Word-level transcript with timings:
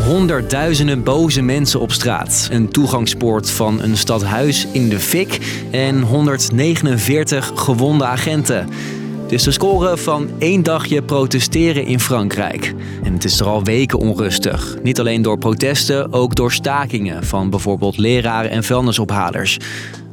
Honderdduizenden 0.00 1.02
boze 1.02 1.42
mensen 1.42 1.80
op 1.80 1.92
straat. 1.92 2.48
Een 2.50 2.68
toegangspoort 2.68 3.50
van 3.50 3.82
een 3.82 3.96
stadhuis 3.96 4.66
in 4.72 4.88
de 4.88 5.00
fik. 5.00 5.38
En 5.70 6.02
149 6.02 7.52
gewonde 7.54 8.04
agenten. 8.04 8.68
Het 9.22 9.32
is 9.32 9.42
de 9.42 9.50
score 9.50 9.96
van 9.96 10.28
één 10.38 10.62
dagje 10.62 11.02
protesteren 11.02 11.86
in 11.86 12.00
Frankrijk. 12.00 12.74
En 13.02 13.12
het 13.12 13.24
is 13.24 13.40
er 13.40 13.46
al 13.46 13.64
weken 13.64 13.98
onrustig. 13.98 14.76
Niet 14.82 15.00
alleen 15.00 15.22
door 15.22 15.38
protesten, 15.38 16.12
ook 16.12 16.34
door 16.34 16.52
stakingen 16.52 17.24
van 17.24 17.50
bijvoorbeeld 17.50 17.96
leraren 17.96 18.50
en 18.50 18.64
vuilnisophalers. 18.64 19.58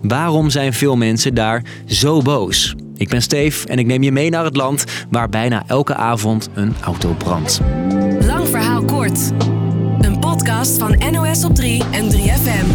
Waarom 0.01 0.49
zijn 0.49 0.73
veel 0.73 0.95
mensen 0.95 1.33
daar 1.33 1.63
zo 1.85 2.21
boos? 2.21 2.75
Ik 2.97 3.09
ben 3.09 3.21
Steef 3.21 3.65
en 3.65 3.79
ik 3.79 3.85
neem 3.85 4.03
je 4.03 4.11
mee 4.11 4.29
naar 4.29 4.43
het 4.43 4.55
land 4.55 4.83
waar 5.09 5.29
bijna 5.29 5.63
elke 5.67 5.95
avond 5.95 6.49
een 6.53 6.75
auto 6.83 7.13
brandt. 7.17 7.61
Lang 8.19 8.47
verhaal 8.47 8.83
kort. 8.83 9.31
Podcast 10.39 10.77
van 10.77 11.11
NOS 11.11 11.43
op 11.43 11.55
3 11.55 11.83
en 11.91 12.11
3FM. 12.11 12.65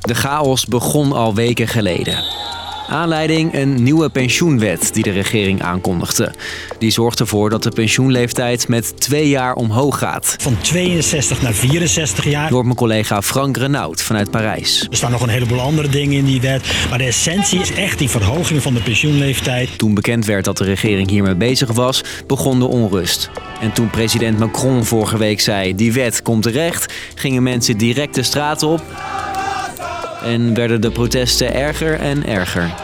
De 0.00 0.14
chaos 0.14 0.66
begon 0.66 1.12
al 1.12 1.34
weken 1.34 1.68
geleden. 1.68 2.24
Aanleiding 2.88 3.54
een 3.54 3.82
nieuwe 3.82 4.08
pensioenwet 4.08 4.94
die 4.94 5.02
de 5.02 5.10
regering 5.10 5.62
aankondigde. 5.62 6.32
Die 6.78 6.90
zorgt 6.90 7.20
ervoor 7.20 7.50
dat 7.50 7.62
de 7.62 7.70
pensioenleeftijd 7.70 8.68
met 8.68 9.00
twee 9.00 9.28
jaar 9.28 9.54
omhoog 9.54 9.98
gaat. 9.98 10.36
Van 10.40 10.56
62 10.60 11.42
naar 11.42 11.52
64 11.52 12.24
jaar. 12.24 12.50
Door 12.50 12.64
mijn 12.64 12.76
collega 12.76 13.22
Frank 13.22 13.56
Renaud 13.56 14.02
vanuit 14.02 14.30
Parijs. 14.30 14.86
Er 14.90 14.96
staan 14.96 15.10
nog 15.10 15.22
een 15.22 15.28
heleboel 15.28 15.60
andere 15.60 15.88
dingen 15.88 16.16
in 16.16 16.24
die 16.24 16.40
wet. 16.40 16.62
Maar 16.88 16.98
de 16.98 17.04
essentie 17.04 17.60
is 17.60 17.72
echt 17.72 17.98
die 17.98 18.10
verhoging 18.10 18.62
van 18.62 18.74
de 18.74 18.80
pensioenleeftijd. 18.80 19.78
Toen 19.78 19.94
bekend 19.94 20.26
werd 20.26 20.44
dat 20.44 20.56
de 20.56 20.64
regering 20.64 21.10
hiermee 21.10 21.34
bezig 21.34 21.72
was, 21.72 22.04
begon 22.26 22.58
de 22.58 22.66
onrust. 22.66 23.30
En 23.60 23.72
toen 23.72 23.90
president 23.90 24.38
Macron 24.38 24.84
vorige 24.84 25.18
week 25.18 25.40
zei: 25.40 25.74
die 25.74 25.92
wet 25.92 26.22
komt 26.22 26.42
terecht, 26.42 26.92
gingen 27.14 27.42
mensen 27.42 27.76
direct 27.76 28.14
de 28.14 28.22
straat 28.22 28.62
op 28.62 28.82
en 30.24 30.54
werden 30.54 30.80
de 30.80 30.90
protesten 30.90 31.54
erger 31.54 32.00
en 32.00 32.26
erger. 32.26 32.74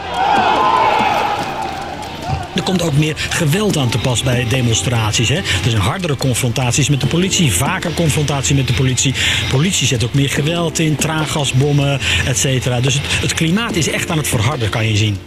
Er 2.55 2.63
komt 2.63 2.81
ook 2.81 2.97
meer 2.97 3.13
geweld 3.29 3.77
aan 3.77 3.89
te 3.89 3.97
pas 3.97 4.23
bij 4.23 4.45
demonstraties. 4.49 5.29
Hè? 5.29 5.35
Er 5.35 5.69
zijn 5.69 5.81
hardere 5.81 6.17
confrontaties 6.17 6.89
met 6.89 7.01
de 7.01 7.07
politie, 7.07 7.51
vaker 7.51 7.93
confrontatie 7.93 8.55
met 8.55 8.67
de 8.67 8.73
politie. 8.73 9.13
Politie 9.49 9.87
zet 9.87 10.03
ook 10.03 10.13
meer 10.13 10.29
geweld 10.29 10.79
in, 10.79 10.95
traangasbommen, 10.95 11.99
et 12.27 12.37
cetera. 12.37 12.79
Dus 12.79 12.93
het, 12.93 13.03
het 13.21 13.33
klimaat 13.33 13.75
is 13.75 13.89
echt 13.89 14.09
aan 14.09 14.17
het 14.17 14.27
verharden, 14.27 14.69
kan 14.69 14.87
je 14.87 14.97
zien. 14.97 15.17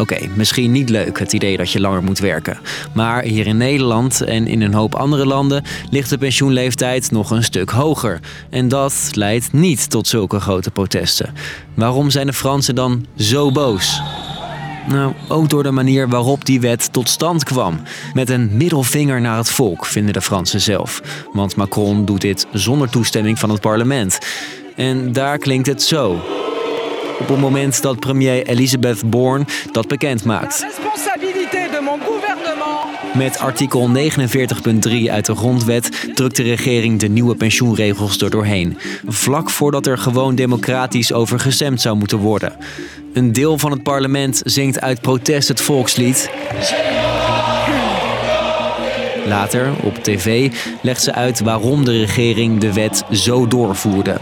Oké, 0.00 0.18
misschien 0.34 0.72
niet 0.72 0.88
leuk 0.88 1.18
het 1.18 1.32
idee 1.32 1.56
dat 1.56 1.70
je 1.70 1.80
langer 1.80 2.02
moet 2.02 2.18
werken. 2.18 2.58
Maar 2.94 3.22
hier 3.22 3.46
in 3.46 3.56
Nederland 3.56 4.20
en 4.20 4.46
in 4.46 4.62
een 4.62 4.74
hoop 4.74 4.94
andere 4.94 5.26
landen 5.26 5.62
ligt 5.90 6.10
de 6.10 6.18
pensioenleeftijd 6.18 7.10
nog 7.10 7.30
een 7.30 7.44
stuk 7.44 7.70
hoger. 7.70 8.20
En 8.50 8.68
dat 8.68 9.10
leidt 9.12 9.52
niet 9.52 9.90
tot 9.90 10.08
zulke 10.08 10.40
grote 10.40 10.70
protesten. 10.70 11.34
Waarom 11.74 12.10
zijn 12.10 12.26
de 12.26 12.32
Fransen 12.32 12.74
dan 12.74 13.06
zo 13.16 13.52
boos? 13.52 14.00
Nou, 14.88 15.12
ook 15.28 15.48
door 15.48 15.62
de 15.62 15.70
manier 15.70 16.08
waarop 16.08 16.44
die 16.44 16.60
wet 16.60 16.92
tot 16.92 17.08
stand 17.08 17.44
kwam. 17.44 17.80
Met 18.14 18.30
een 18.30 18.50
middelvinger 18.56 19.20
naar 19.20 19.36
het 19.36 19.50
volk, 19.50 19.86
vinden 19.86 20.12
de 20.12 20.22
Fransen 20.22 20.60
zelf. 20.60 21.02
Want 21.32 21.56
Macron 21.56 22.04
doet 22.04 22.20
dit 22.20 22.46
zonder 22.52 22.90
toestemming 22.90 23.38
van 23.38 23.50
het 23.50 23.60
parlement. 23.60 24.18
En 24.76 25.12
daar 25.12 25.38
klinkt 25.38 25.66
het 25.66 25.82
zo 25.82 26.20
op 27.20 27.28
het 27.28 27.38
moment 27.38 27.82
dat 27.82 28.00
premier 28.00 28.46
Elisabeth 28.46 29.10
Borne 29.10 29.44
dat 29.72 29.88
bekend 29.88 30.24
maakt. 30.24 30.66
Met 33.14 33.38
artikel 33.38 33.88
49.3 33.88 35.10
uit 35.10 35.26
de 35.26 35.34
grondwet 35.34 36.08
drukt 36.14 36.36
de 36.36 36.42
regering 36.42 37.00
de 37.00 37.08
nieuwe 37.08 37.34
pensioenregels 37.34 38.20
er 38.20 38.30
doorheen. 38.30 38.78
Vlak 39.06 39.50
voordat 39.50 39.86
er 39.86 39.98
gewoon 39.98 40.34
democratisch 40.34 41.12
over 41.12 41.40
gestemd 41.40 41.80
zou 41.80 41.96
moeten 41.96 42.18
worden. 42.18 42.56
Een 43.12 43.32
deel 43.32 43.58
van 43.58 43.70
het 43.70 43.82
parlement 43.82 44.40
zingt 44.44 44.80
uit 44.80 45.00
protest 45.00 45.48
het 45.48 45.60
volkslied. 45.60 46.30
Later, 49.30 49.72
op 49.82 49.94
tv, 49.94 50.52
legt 50.82 51.02
ze 51.02 51.14
uit 51.14 51.40
waarom 51.40 51.84
de 51.84 51.98
regering 51.98 52.60
de 52.60 52.72
wet 52.72 53.04
zo 53.10 53.46
doorvoerde. 53.46 54.16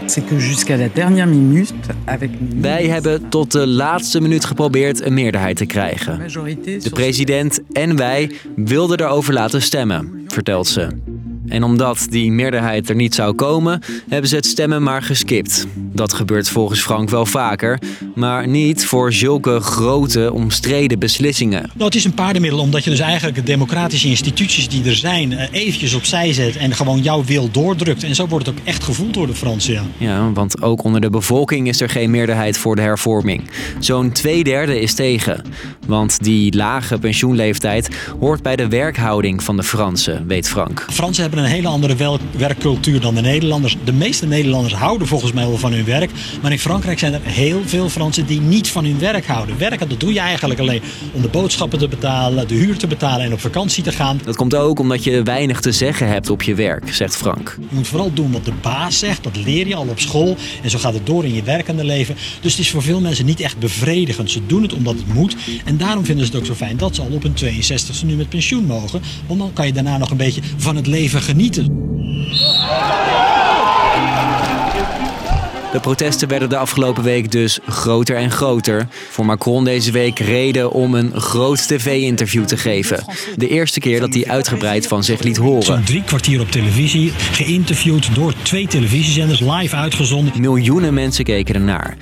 Wij 2.55 2.87
hebben 2.87 3.29
tot 3.29 3.51
de 3.51 3.67
laatste 3.67 4.21
minuut 4.21 4.45
geprobeerd 4.45 5.01
een 5.05 5.13
meerderheid 5.13 5.57
te 5.57 5.65
krijgen. 5.65 6.19
De 6.63 6.89
president 6.93 7.59
en 7.71 7.95
wij 7.95 8.31
wilden 8.55 8.99
erover 8.99 9.33
laten 9.33 9.61
stemmen, 9.61 10.23
vertelt 10.27 10.67
ze. 10.67 10.87
En 11.49 11.63
omdat 11.63 12.07
die 12.09 12.31
meerderheid 12.31 12.89
er 12.89 12.95
niet 12.95 13.15
zou 13.15 13.33
komen, 13.33 13.81
hebben 14.09 14.29
ze 14.29 14.35
het 14.35 14.45
stemmen 14.45 14.83
maar 14.83 15.01
geskipt. 15.01 15.67
Dat 15.75 16.13
gebeurt 16.13 16.49
volgens 16.49 16.81
Frank 16.81 17.09
wel 17.09 17.25
vaker, 17.25 17.79
maar 18.15 18.47
niet 18.47 18.85
voor 18.85 19.13
zulke 19.13 19.59
grote, 19.59 20.33
omstreden 20.33 20.99
beslissingen. 20.99 21.61
Nou, 21.61 21.85
het 21.85 21.95
is 21.95 22.05
een 22.05 22.13
paardenmiddel 22.13 22.59
omdat 22.59 22.83
je 22.83 22.89
dus 22.89 22.99
eigenlijk 22.99 23.35
de 23.35 23.43
democratische 23.43 24.07
instituties 24.07 24.69
die 24.69 24.85
er 24.85 24.95
zijn 24.95 25.33
eh, 25.33 25.47
eventjes 25.51 25.93
opzij 25.93 26.33
zet 26.33 26.57
en 26.57 26.75
gewoon 26.75 27.01
jouw 27.01 27.23
wil 27.23 27.51
doordrukt. 27.51 28.03
En 28.03 28.15
zo 28.15 28.27
wordt 28.27 28.45
het 28.45 28.55
ook 28.55 28.65
echt 28.65 28.83
gevoeld 28.83 29.13
door 29.13 29.27
de 29.27 29.35
Fransen. 29.35 29.73
Ja. 29.73 29.83
ja, 29.97 30.31
want 30.31 30.61
ook 30.61 30.83
onder 30.83 31.01
de 31.01 31.09
bevolking 31.09 31.67
is 31.67 31.81
er 31.81 31.89
geen 31.89 32.11
meerderheid 32.11 32.57
voor 32.57 32.75
de 32.75 32.81
hervorming. 32.81 33.49
Zo'n 33.79 34.11
twee 34.11 34.43
derde 34.43 34.81
is 34.81 34.93
tegen. 34.93 35.41
Want 35.87 36.23
die 36.23 36.55
lage 36.55 36.97
pensioenleeftijd 36.97 37.89
hoort 38.19 38.41
bij 38.41 38.55
de 38.55 38.67
werkhouding 38.67 39.43
van 39.43 39.55
de 39.55 39.63
Fransen, 39.63 40.27
weet 40.27 40.49
Frank. 40.49 40.85
Fransen 40.89 41.23
hebben 41.23 41.38
een 41.39 41.45
hele 41.45 41.67
andere 41.67 42.17
werkcultuur 42.37 42.99
dan 42.99 43.15
de 43.15 43.21
Nederlanders. 43.21 43.77
De 43.83 43.93
meeste 43.93 44.25
Nederlanders 44.25 44.73
houden 44.73 45.07
volgens 45.07 45.31
mij 45.31 45.47
wel 45.47 45.57
van 45.57 45.73
hun 45.73 45.85
werk. 45.85 46.11
Maar 46.41 46.51
in 46.51 46.59
Frankrijk 46.59 46.99
zijn 46.99 47.13
er 47.13 47.21
heel 47.23 47.61
veel 47.65 47.89
Fransen 47.89 48.25
die 48.25 48.41
niet 48.41 48.69
van 48.69 48.85
hun 48.85 48.99
werk 48.99 49.25
houden. 49.25 49.57
Werken, 49.57 49.89
dat 49.89 49.99
doe 49.99 50.13
je 50.13 50.19
eigenlijk 50.19 50.59
alleen 50.59 50.81
om 51.11 51.21
de 51.21 51.27
boodschappen 51.27 51.79
te 51.79 51.87
betalen, 51.87 52.47
de 52.47 52.53
huur 52.55 52.77
te 52.77 52.87
betalen 52.87 53.25
en 53.25 53.33
op 53.33 53.39
vakantie 53.39 53.83
te 53.83 53.91
gaan. 53.91 54.19
Dat 54.23 54.35
komt 54.35 54.55
ook 54.55 54.79
omdat 54.79 55.03
je 55.03 55.23
weinig 55.23 55.61
te 55.61 55.71
zeggen 55.71 56.07
hebt 56.07 56.29
op 56.29 56.41
je 56.41 56.55
werk, 56.55 56.93
zegt 56.93 57.15
Frank. 57.15 57.57
Je 57.69 57.75
moet 57.75 57.87
vooral 57.87 58.13
doen 58.13 58.31
wat 58.31 58.45
de 58.45 58.53
baas 58.61 58.99
zegt. 58.99 59.23
Dat 59.23 59.35
leer 59.35 59.67
je 59.67 59.75
al 59.75 59.87
op 59.87 59.99
school. 59.99 60.37
En 60.63 60.69
zo 60.69 60.79
gaat 60.79 60.93
het 60.93 61.05
door 61.05 61.25
in 61.25 61.33
je 61.33 61.43
werkende 61.43 61.83
leven. 61.83 62.15
Dus 62.41 62.51
het 62.51 62.61
is 62.61 62.71
voor 62.71 62.81
veel 62.81 63.01
mensen 63.01 63.25
niet 63.25 63.39
echt 63.39 63.59
bevredigend. 63.59 64.31
Ze 64.31 64.45
doen 64.45 64.61
het 64.61 64.73
omdat 64.73 64.95
het 64.95 65.13
moet. 65.13 65.35
En 65.65 65.77
daarom 65.77 66.05
vinden 66.05 66.25
ze 66.25 66.31
het 66.31 66.41
ook 66.41 66.47
zo 66.47 66.53
fijn 66.53 66.77
dat 66.77 66.95
ze 66.95 67.01
al 67.01 67.11
op 67.11 67.23
hun 67.23 67.35
62e 67.35 68.05
nu 68.05 68.15
met 68.15 68.29
pensioen 68.29 68.65
mogen. 68.65 69.01
Want 69.27 69.39
dan 69.39 69.53
kan 69.53 69.65
je 69.65 69.73
daarna 69.73 69.97
nog 69.97 70.11
een 70.11 70.17
beetje 70.17 70.41
van 70.57 70.75
het 70.75 70.87
leven 70.87 71.21
genieten. 71.29 71.65
De 75.71 75.79
protesten 75.81 76.27
werden 76.27 76.49
de 76.49 76.57
afgelopen 76.57 77.03
week 77.03 77.31
dus 77.31 77.59
groter 77.67 78.15
en 78.15 78.31
groter. 78.31 78.87
Voor 79.09 79.25
Macron 79.25 79.63
deze 79.63 79.91
week 79.91 80.19
reden 80.19 80.71
om 80.71 80.93
een 80.95 81.21
groot 81.21 81.67
tv-interview 81.67 82.45
te 82.45 82.57
geven. 82.57 83.03
De 83.35 83.47
eerste 83.47 83.79
keer 83.79 83.99
dat 83.99 84.13
hij 84.13 84.27
uitgebreid 84.27 84.87
van 84.87 85.03
zich 85.03 85.21
liet 85.21 85.37
horen. 85.37 85.63
Zo'n 85.63 85.83
drie 85.83 86.03
kwartier 86.03 86.41
op 86.41 86.51
televisie, 86.51 87.11
geïnterviewd 87.11 88.15
door 88.15 88.33
twee 88.41 88.67
televisiezenders, 88.67 89.39
live 89.39 89.75
uitgezonden. 89.75 90.41
Miljoenen 90.41 90.93
mensen 90.93 91.23
keken 91.23 91.55
ernaar. 91.55 91.97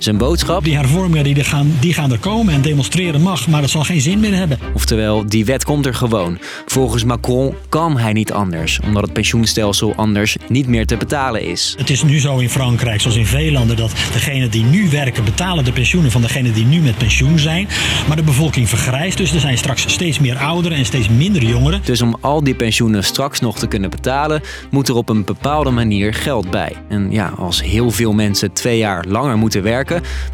Zijn 0.00 0.16
boodschap? 0.16 0.64
Die 0.64 0.76
hervormingen 0.76 1.24
die, 1.24 1.44
gaan, 1.44 1.72
die 1.80 1.94
gaan 1.94 2.12
er 2.12 2.18
komen 2.18 2.54
en 2.54 2.62
demonstreren 2.62 3.20
mag, 3.20 3.48
maar 3.48 3.60
dat 3.60 3.70
zal 3.70 3.84
geen 3.84 4.00
zin 4.00 4.20
meer 4.20 4.34
hebben. 4.34 4.58
Oftewel, 4.74 5.26
die 5.26 5.44
wet 5.44 5.64
komt 5.64 5.86
er 5.86 5.94
gewoon. 5.94 6.38
Volgens 6.66 7.04
Macron 7.04 7.54
kan 7.68 7.98
hij 7.98 8.12
niet 8.12 8.32
anders, 8.32 8.80
omdat 8.84 9.02
het 9.02 9.12
pensioenstelsel 9.12 9.94
anders 9.94 10.36
niet 10.48 10.66
meer 10.66 10.86
te 10.86 10.96
betalen 10.96 11.42
is. 11.42 11.74
Het 11.78 11.90
is 11.90 12.02
nu 12.02 12.20
zo 12.20 12.38
in 12.38 12.50
Frankrijk, 12.50 13.00
zoals 13.00 13.16
in 13.16 13.26
veel 13.26 13.52
landen, 13.52 13.76
dat 13.76 13.92
degenen 14.12 14.50
die 14.50 14.64
nu 14.64 14.90
werken 14.90 15.24
betalen 15.24 15.64
de 15.64 15.72
pensioenen 15.72 16.10
van 16.10 16.20
degenen 16.20 16.52
die 16.52 16.64
nu 16.64 16.80
met 16.80 16.98
pensioen 16.98 17.38
zijn. 17.38 17.68
Maar 18.08 18.16
de 18.16 18.22
bevolking 18.22 18.68
vergrijst, 18.68 19.16
dus 19.16 19.34
er 19.34 19.40
zijn 19.40 19.58
straks 19.58 19.92
steeds 19.92 20.18
meer 20.18 20.36
ouderen 20.36 20.78
en 20.78 20.84
steeds 20.84 21.08
minder 21.08 21.42
jongeren. 21.42 21.80
Dus 21.84 22.02
om 22.02 22.16
al 22.20 22.44
die 22.44 22.54
pensioenen 22.54 23.04
straks 23.04 23.40
nog 23.40 23.58
te 23.58 23.66
kunnen 23.66 23.90
betalen, 23.90 24.42
moet 24.70 24.88
er 24.88 24.94
op 24.94 25.08
een 25.08 25.24
bepaalde 25.24 25.70
manier 25.70 26.14
geld 26.14 26.50
bij. 26.50 26.72
En 26.88 27.10
ja, 27.10 27.32
als 27.36 27.62
heel 27.62 27.90
veel 27.90 28.12
mensen 28.12 28.52
twee 28.52 28.78
jaar 28.78 29.04
langer 29.08 29.38
moeten 29.38 29.62
werken, 29.62 29.88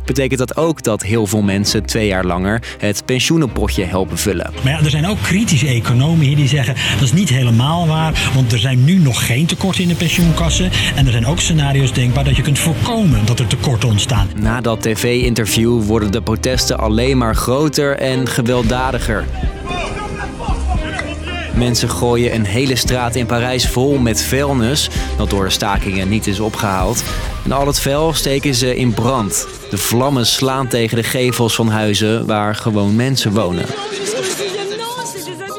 betekent 0.04 0.38
dat 0.38 0.56
ook 0.56 0.82
dat 0.82 1.02
heel 1.02 1.26
veel 1.26 1.42
mensen 1.42 1.84
twee 1.84 2.06
jaar 2.06 2.24
langer 2.24 2.62
het 2.78 3.02
pensioenenpotje 3.04 3.84
helpen 3.84 4.18
vullen. 4.18 4.52
Maar 4.62 4.72
ja, 4.72 4.84
er 4.84 4.90
zijn 4.90 5.06
ook 5.06 5.22
kritische 5.22 5.66
economen 5.66 6.26
hier 6.26 6.36
die 6.36 6.48
zeggen 6.48 6.74
dat 6.92 7.02
is 7.02 7.12
niet 7.12 7.28
helemaal 7.28 7.86
waar, 7.86 8.30
want 8.34 8.52
er 8.52 8.58
zijn 8.58 8.84
nu 8.84 8.98
nog 8.98 9.26
geen 9.26 9.46
tekorten 9.46 9.82
in 9.82 9.88
de 9.88 9.94
pensioenkassen. 9.94 10.70
En 10.94 11.06
er 11.06 11.12
zijn 11.12 11.26
ook 11.26 11.40
scenario's 11.40 11.92
denkbaar 11.92 12.24
dat 12.24 12.36
je 12.36 12.42
kunt 12.42 12.58
voorkomen 12.58 13.26
dat 13.26 13.38
er 13.38 13.46
tekorten 13.46 13.88
ontstaan. 13.88 14.28
Na 14.36 14.60
dat 14.60 14.82
tv-interview 14.82 15.82
worden 15.82 16.12
de 16.12 16.22
protesten 16.22 16.78
alleen 16.78 17.18
maar 17.18 17.34
groter 17.34 17.96
en 17.96 18.28
gewelddadiger. 18.28 19.24
Mensen 21.56 21.88
gooien 21.88 22.34
een 22.34 22.44
hele 22.44 22.76
straat 22.76 23.14
in 23.14 23.26
Parijs 23.26 23.68
vol 23.68 23.98
met 23.98 24.22
vuilnis, 24.22 24.90
dat 25.16 25.30
door 25.30 25.44
de 25.44 25.50
stakingen 25.50 26.08
niet 26.08 26.26
is 26.26 26.40
opgehaald. 26.40 27.04
En 27.44 27.52
al 27.52 27.66
het 27.66 27.80
vuil 27.80 28.12
steken 28.12 28.54
ze 28.54 28.76
in 28.76 28.94
brand. 28.94 29.48
De 29.70 29.78
vlammen 29.78 30.26
slaan 30.26 30.68
tegen 30.68 30.96
de 30.96 31.02
gevels 31.02 31.54
van 31.54 31.68
huizen 31.68 32.26
waar 32.26 32.54
gewoon 32.54 32.96
mensen 32.96 33.32
wonen. 33.32 33.64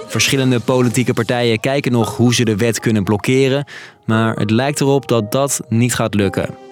Verschillende 0.07 0.59
politieke 0.59 1.13
partijen 1.13 1.59
kijken 1.59 1.91
nog 1.91 2.15
hoe 2.17 2.35
ze 2.35 2.45
de 2.45 2.55
wet 2.55 2.79
kunnen 2.79 3.03
blokkeren, 3.03 3.65
maar 4.05 4.35
het 4.35 4.51
lijkt 4.51 4.81
erop 4.81 5.07
dat 5.07 5.31
dat 5.31 5.59
niet 5.69 5.95
gaat 5.95 6.13
lukken. 6.13 6.66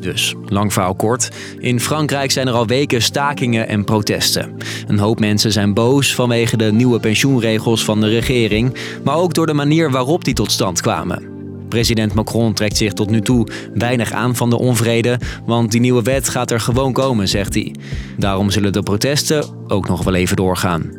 Dus, 0.00 0.34
lang 0.46 0.72
verhaal 0.72 0.94
kort. 0.94 1.28
In 1.58 1.80
Frankrijk 1.80 2.30
zijn 2.30 2.48
er 2.48 2.54
al 2.54 2.66
weken 2.66 3.02
stakingen 3.02 3.68
en 3.68 3.84
protesten. 3.84 4.56
Een 4.86 4.98
hoop 4.98 5.20
mensen 5.20 5.52
zijn 5.52 5.74
boos 5.74 6.14
vanwege 6.14 6.56
de 6.56 6.72
nieuwe 6.72 7.00
pensioenregels 7.00 7.84
van 7.84 8.00
de 8.00 8.08
regering, 8.08 8.74
maar 9.04 9.16
ook 9.16 9.34
door 9.34 9.46
de 9.46 9.52
manier 9.52 9.90
waarop 9.90 10.24
die 10.24 10.34
tot 10.34 10.52
stand 10.52 10.80
kwamen. 10.80 11.28
President 11.68 12.14
Macron 12.14 12.52
trekt 12.52 12.76
zich 12.76 12.92
tot 12.92 13.10
nu 13.10 13.20
toe 13.20 13.46
weinig 13.74 14.12
aan 14.12 14.36
van 14.36 14.50
de 14.50 14.58
onvrede, 14.58 15.18
want 15.46 15.70
die 15.70 15.80
nieuwe 15.80 16.02
wet 16.02 16.28
gaat 16.28 16.50
er 16.50 16.60
gewoon 16.60 16.92
komen, 16.92 17.28
zegt 17.28 17.54
hij. 17.54 17.74
Daarom 18.16 18.50
zullen 18.50 18.72
de 18.72 18.82
protesten 18.82 19.44
ook 19.68 19.88
nog 19.88 20.04
wel 20.04 20.14
even 20.14 20.36
doorgaan. 20.36 20.98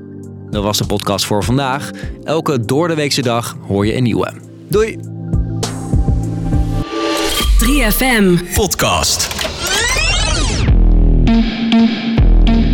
Dat 0.50 0.64
was 0.64 0.78
de 0.78 0.86
podcast 0.86 1.26
voor 1.26 1.44
vandaag. 1.44 1.92
Elke 2.24 2.66
doordeweekse 2.66 3.22
dag 3.22 3.58
hoor 3.68 3.86
je 3.86 3.96
een 3.96 4.04
nieuwe. 4.04 4.32
Doei! 4.68 5.11
3FM. 7.66 8.54
Podcast. 8.54 9.28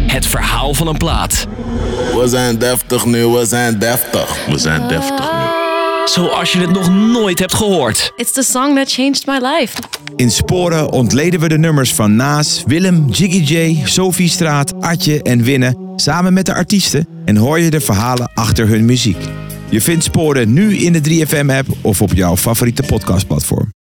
Het 0.08 0.26
verhaal 0.26 0.74
van 0.74 0.88
een 0.88 0.98
plaat. 0.98 1.48
We 2.14 2.24
zijn 2.28 2.58
deftig 2.58 3.06
nu, 3.06 3.26
we 3.26 3.46
zijn 3.46 3.80
deftig. 3.80 4.46
We 4.46 4.58
zijn 4.58 4.88
deftig 4.88 5.32
nu. 5.32 5.38
Zoals 6.06 6.52
je 6.52 6.60
het 6.60 6.72
nog 6.72 6.90
nooit 6.90 7.40
hebt 7.40 7.54
gehoord. 7.54 8.12
It's 8.16 8.32
the 8.32 8.44
song 8.44 8.76
that 8.76 8.92
changed 8.92 9.26
my 9.26 9.40
life. 9.42 9.78
In 10.16 10.32
Sporen 10.32 10.92
ontleden 10.92 11.40
we 11.40 11.48
de 11.48 11.58
nummers 11.58 11.94
van 11.94 12.16
Naas, 12.16 12.64
Willem, 12.66 13.10
Jiggy 13.10 13.54
J, 13.54 13.82
Sophie 13.86 14.30
Straat, 14.30 14.82
Atje 14.82 15.22
en 15.22 15.44
Winne 15.44 15.76
samen 15.96 16.34
met 16.34 16.46
de 16.46 16.54
artiesten 16.54 17.08
en 17.26 17.36
hoor 17.36 17.60
je 17.60 17.70
de 17.70 17.82
verhalen 17.82 18.32
achter 18.34 18.68
hun 18.68 18.86
muziek. 18.86 19.18
Je 19.70 19.82
vindt 19.82 20.04
Sporen 20.04 20.54
nu 20.54 20.78
in 20.78 20.94
de 20.94 21.02
3FM-app 21.02 21.68
of 21.82 22.02
op 22.02 22.14
jouw 22.14 22.38
favoriete 22.38 22.84
podcastplatform. 22.84 23.76